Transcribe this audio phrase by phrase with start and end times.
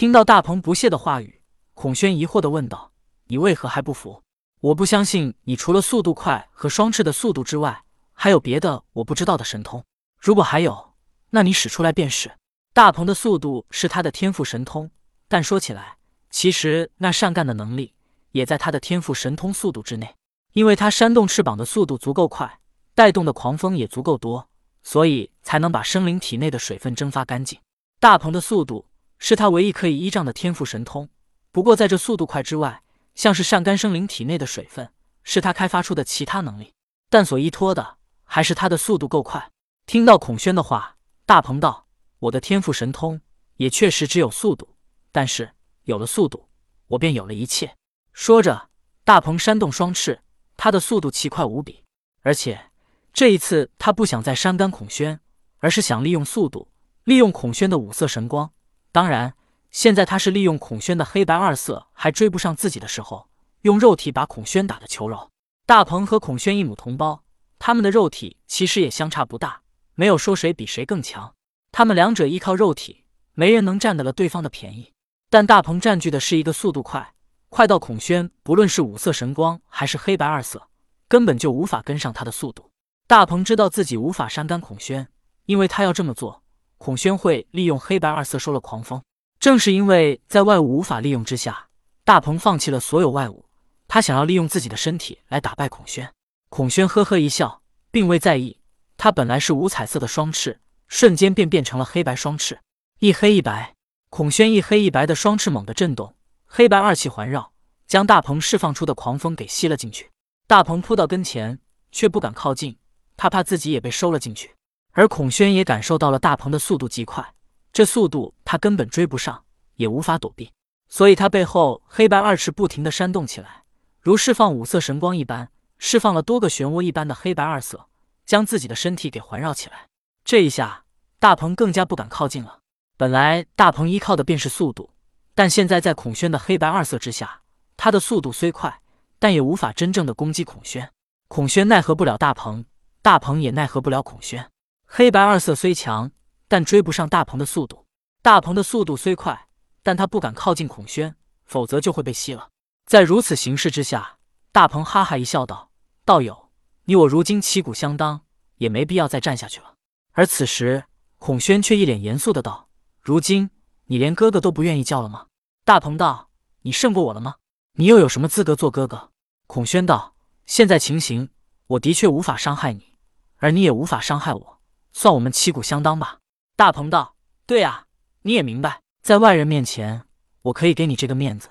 [0.00, 1.42] 听到大鹏不屑的话语，
[1.74, 2.90] 孔宣疑惑的问道
[3.28, 4.22] ：“你为何还不服？
[4.60, 7.84] 我不相信你除了速度快和双翅的速度之外，
[8.14, 9.84] 还有别的我不知道的神通。
[10.18, 10.94] 如果还有，
[11.28, 12.32] 那你使出来便是。”
[12.72, 14.90] 大鹏的速度是他的天赋神通，
[15.28, 15.98] 但说起来，
[16.30, 17.92] 其实那善干的能力
[18.32, 20.16] 也在他的天赋神通速度之内，
[20.54, 22.60] 因为他扇动翅膀的速度足够快，
[22.94, 24.48] 带动的狂风也足够多，
[24.82, 27.60] 所以才能把生灵体内的水分蒸发干净。
[27.98, 28.86] 大鹏的速度
[29.20, 31.08] 是他唯一可以依仗的天赋神通。
[31.52, 32.82] 不过在这速度快之外，
[33.14, 34.90] 像是善干生灵体内的水分，
[35.22, 36.72] 是他开发出的其他能力，
[37.08, 39.50] 但所依托的还是他的速度够快。
[39.86, 41.86] 听到孔宣的话，大鹏道。
[42.20, 43.18] 我的天赋神通
[43.56, 44.76] 也确实只有速度，
[45.10, 45.52] 但是
[45.84, 46.48] 有了速度，
[46.88, 47.74] 我便有了一切。
[48.12, 48.68] 说着，
[49.04, 50.20] 大鹏扇动双翅，
[50.54, 51.82] 他的速度奇快无比。
[52.20, 52.70] 而且
[53.14, 55.18] 这一次，他不想再扇干孔宣，
[55.60, 56.68] 而是想利用速度，
[57.04, 58.52] 利用孔宣的五色神光。
[58.92, 59.34] 当然，
[59.70, 63.28] 现在他是利用孔宣的黑白二色还追不上自己的时候，
[63.62, 65.30] 用肉体把孔宣打得求饶。
[65.66, 67.22] 大鹏和孔宣一母同胞，
[67.58, 69.62] 他们的肉体其实也相差不大，
[69.94, 71.34] 没有说谁比谁更强。
[71.70, 74.92] 他们两者依靠肉体，没人能占得了对方的便宜。
[75.28, 77.14] 但大鹏占据的是一个速度快，
[77.48, 80.66] 快到孔宣不论是五色神光还是黑白二色，
[81.06, 82.72] 根本就无法跟上他的速度。
[83.06, 85.06] 大鹏知道自己无法扇干孔宣，
[85.46, 86.42] 因为他要这么做，
[86.80, 89.02] 孔宣会利用黑白二色收了狂风。
[89.38, 91.68] 正是因为在外物无法利用之下，
[92.04, 93.44] 大鹏放弃了所有外物，
[93.86, 96.10] 他想要利用自己的身体来打败孔宣。
[96.48, 98.60] 孔宣呵呵一笑，并未在意。
[98.96, 100.58] 他本来是五彩色的双翅。
[100.88, 102.58] 瞬间便变成了黑白双翅，
[102.98, 103.76] 一黑一白。
[104.08, 107.52] 孔宣一黑一白的双翅猛地震动，黑白二气环绕，
[107.86, 110.10] 将大鹏释放出的狂风给吸了进去。
[110.48, 111.60] 大鹏扑到跟前，
[111.92, 112.76] 却不敢靠近，
[113.16, 114.56] 他怕自己也被收了进去。
[114.92, 117.34] 而孔宣也感受到了大鹏的速度极快，
[117.72, 119.44] 这速度他根本追不上，
[119.76, 120.52] 也无法躲避，
[120.88, 123.64] 所以他背后黑白二翅不停地扇动起来，
[124.00, 127.88] 如释放五色神光一般，释放了多个漩涡一般的黑白二色，
[128.26, 129.86] 将自己的身体给环绕起来。
[130.24, 130.84] 这一下，
[131.18, 132.58] 大鹏更加不敢靠近了。
[132.96, 134.90] 本来大鹏依靠的便是速度，
[135.34, 137.42] 但现在在孔宣的黑白二色之下，
[137.76, 138.80] 他的速度虽快，
[139.18, 140.90] 但也无法真正的攻击孔宣。
[141.28, 142.64] 孔宣奈何不了大鹏，
[143.00, 144.50] 大鹏也奈何不了孔宣。
[144.92, 146.10] 黑白二色虽强，
[146.48, 147.86] 但追不上大鹏的速度。
[148.22, 149.46] 大鹏的速度虽快，
[149.84, 151.14] 但他不敢靠近孔宣，
[151.44, 152.48] 否则就会被吸了。
[152.86, 154.18] 在如此形势之下，
[154.50, 155.70] 大鹏哈哈一笑，道
[156.04, 156.50] ：“道友，
[156.86, 158.22] 你我如今旗鼓相当，
[158.56, 159.74] 也没必要再战下去了。”
[160.10, 160.86] 而此时，
[161.18, 162.68] 孔宣却一脸严肃的道
[163.00, 163.50] ：“如今
[163.84, 165.28] 你连哥哥都不愿意叫了吗？”
[165.64, 166.30] 大鹏道
[166.62, 167.36] ：“你胜过我了吗？
[167.74, 169.12] 你又有什么资格做哥哥？”
[169.46, 171.30] 孔宣道：“现在情形，
[171.68, 172.96] 我的确无法伤害你，
[173.36, 174.59] 而你也无法伤害我，
[174.92, 176.18] 算我们旗鼓相当吧。”
[176.56, 177.14] 大鹏道
[177.46, 177.86] ：“对啊，
[178.22, 180.04] 你也明白，在外人面前，
[180.42, 181.48] 我可以给你这个面子，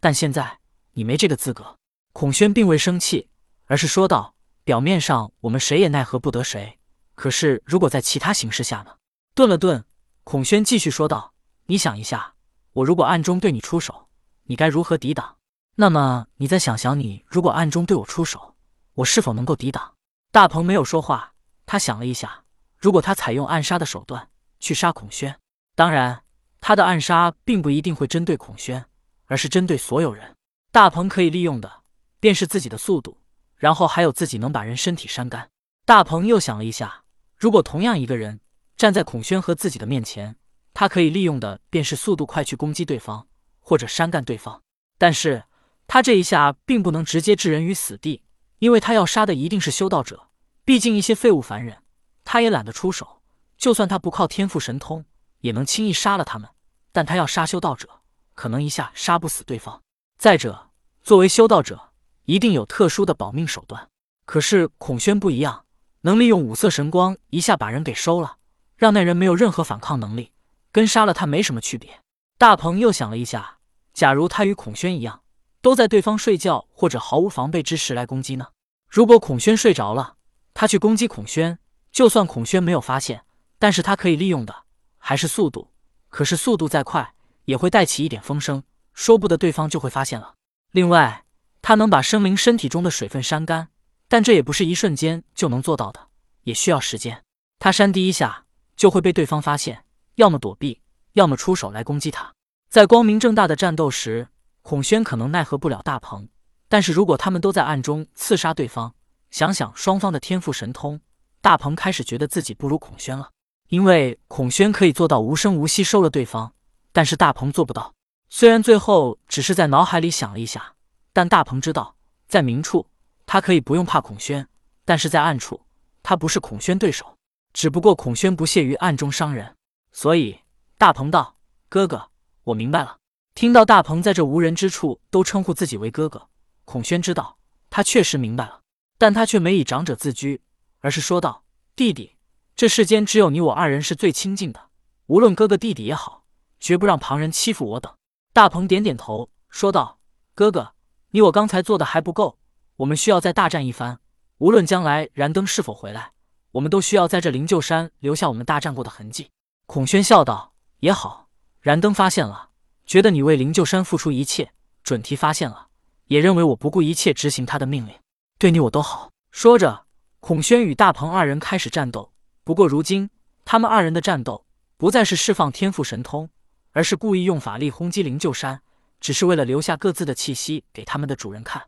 [0.00, 0.58] 但现在
[0.92, 1.78] 你没这个资格。”
[2.12, 3.30] 孔宣并未生气，
[3.64, 6.78] 而是说道：“表面上我们谁也奈何不得谁。”
[7.14, 8.96] 可是，如果在其他形势下呢？
[9.34, 9.84] 顿了顿，
[10.24, 11.32] 孔宣继续说道
[11.66, 12.34] ：“你想一下，
[12.72, 14.08] 我如果暗中对你出手，
[14.44, 15.36] 你该如何抵挡？
[15.76, 18.54] 那么，你再想想，你如果暗中对我出手，
[18.94, 19.94] 我是否能够抵挡？”
[20.30, 21.32] 大鹏没有说话，
[21.64, 22.41] 他想了一下，
[22.82, 24.28] 如果他采用暗杀的手段
[24.58, 25.38] 去杀孔宣，
[25.76, 26.24] 当然，
[26.60, 28.84] 他的暗杀并不一定会针对孔宣，
[29.26, 30.34] 而是针对所有人。
[30.72, 31.84] 大鹏可以利用的
[32.18, 33.18] 便是自己的速度，
[33.54, 35.48] 然后还有自己能把人身体扇干。
[35.86, 37.04] 大鹏又想了一下。
[37.36, 38.40] 如果同样一个人
[38.76, 40.34] 站在孔宣和自己的面前，
[40.74, 43.28] 他可以利用的便是速度快去攻击对方，
[43.60, 44.60] 或者扇干对方。
[44.98, 45.44] 但是
[45.86, 48.24] 他这一下并不能直接置人于死地，
[48.58, 50.28] 因为他要杀的一定是修道者。
[50.64, 51.81] 毕竟一些废物凡人，
[52.24, 53.22] 他也懒得出手。
[53.56, 55.04] 就算他不靠天赋神通，
[55.40, 56.48] 也能轻易杀了他们。
[56.92, 57.88] 但他要杀修道者，
[58.34, 59.80] 可能一下杀不死对方。
[60.18, 60.70] 再者，
[61.02, 61.90] 作为修道者，
[62.24, 63.88] 一定有特殊的保命手段。
[64.24, 65.64] 可是孔宣不一样。
[66.04, 68.38] 能利用五色神光一下把人给收了，
[68.74, 70.32] 让那人没有任何反抗能力，
[70.72, 72.00] 跟杀了他没什么区别。
[72.38, 73.58] 大鹏又想了一下，
[73.94, 75.22] 假如他与孔宣一样，
[75.60, 78.48] 都在对方睡觉或者毫无防备之时来攻击呢？
[78.88, 80.16] 如果孔宣睡着了，
[80.52, 81.60] 他去攻击孔宣，
[81.92, 83.24] 就算孔宣没有发现，
[83.58, 84.64] 但是他可以利用的
[84.98, 85.68] 还是速度。
[86.08, 88.62] 可是速度再快，也会带起一点风声，
[88.92, 90.34] 说不得对方就会发现了。
[90.72, 91.24] 另外，
[91.60, 93.68] 他能把生灵身体中的水分扇干。
[94.08, 96.08] 但这也不是一瞬间就能做到的，
[96.42, 97.22] 也需要时间。
[97.58, 98.44] 他扇第一下
[98.76, 99.86] 就会被对方发现，
[100.16, 100.82] 要么躲避，
[101.14, 102.30] 要么出手来攻击他。
[102.68, 104.28] 在光明正大的战斗时，
[104.60, 106.28] 孔宣可能奈何不了大鹏，
[106.68, 108.94] 但是如果他们都在暗中刺杀对方，
[109.30, 111.00] 想想双方的天赋神通，
[111.42, 113.28] 大鹏开始觉得自己不如孔宣了。
[113.68, 116.54] 因为孔宣可以做到无声无息收了对方，
[116.92, 117.92] 但是大鹏做不到。
[118.30, 120.74] 虽然最后只是在脑海里想了一下，
[121.12, 121.96] 但大鹏知道，
[122.28, 122.86] 在明处
[123.26, 124.46] 他可以不用怕孔宣，
[124.84, 125.60] 但是在暗处
[126.02, 127.16] 他不是孔宣对手。
[127.52, 129.56] 只不过孔宣不屑于暗中伤人，
[129.90, 130.38] 所以
[130.78, 131.36] 大鹏道
[131.68, 132.10] ：“哥哥，
[132.44, 132.96] 我明白了。”
[133.34, 136.28] 听到大鹏在这无人之处都称呼自己为哥哥，
[136.64, 138.60] 孔宣知道他确实明白了，
[138.98, 140.40] 但他却没以长者自居，
[140.82, 141.44] 而是说道
[141.74, 142.16] ：“弟弟，
[142.54, 144.68] 这世间只有你我二人是最亲近的，
[145.06, 146.24] 无论哥哥弟弟也好，
[146.60, 147.90] 绝不让旁人欺负我等。”
[148.34, 149.98] 大鹏点点头，说道
[150.34, 150.74] ：“哥哥，
[151.12, 152.36] 你我刚才做的还不够，
[152.76, 154.00] 我们需要再大战一番。
[154.38, 156.12] 无论将来燃灯是否回来，
[156.50, 159.30] 我们都需要在这灵鹫山留下我们大战过的痕迹。”
[159.66, 161.28] 孔宣笑道：“也好，
[161.60, 162.50] 燃灯发现了，
[162.84, 164.46] 觉得你为灵鹫山付出一切；
[164.82, 165.68] 准提发现了，
[166.06, 167.94] 也认为我不顾一切执行他的命令，
[168.38, 169.86] 对你我都好。”说着，
[170.22, 172.12] 孔宣与大鹏二人开始战斗。
[172.44, 173.10] 不过如今，
[173.44, 174.46] 他们二人的战斗
[174.76, 176.30] 不再是释放天赋神通。
[176.74, 178.62] 而是故意用法力轰击灵鹫山，
[178.98, 181.62] 只是为了留下各自的气息给他们的主人看。